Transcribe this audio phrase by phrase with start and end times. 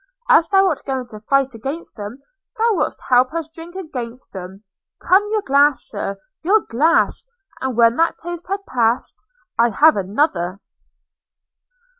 [0.37, 2.23] –As thou art going to fight against them,
[2.57, 4.63] thou wilt help us drink against them–
[5.07, 7.27] Come; your glass Sir; your glass!
[7.61, 9.23] And when that toast has passed,
[9.59, 10.59] I have another.'